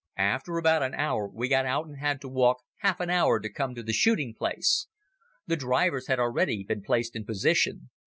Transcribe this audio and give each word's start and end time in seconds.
After 0.17 0.57
about 0.57 0.81
an 0.81 0.95
hour, 0.95 1.29
we 1.29 1.47
got 1.47 1.67
out 1.67 1.85
and 1.85 1.97
had 1.99 2.21
to 2.21 2.27
walk 2.27 2.63
half 2.77 2.99
an 2.99 3.11
hour 3.11 3.39
to 3.39 3.51
come 3.53 3.75
to 3.75 3.83
the 3.83 3.93
shooting 3.93 4.33
place. 4.33 4.87
The 5.45 5.55
drivers 5.55 6.07
had 6.07 6.17
already 6.17 6.63
been 6.63 6.81
placed 6.81 7.15
in 7.15 7.23
position. 7.23 7.91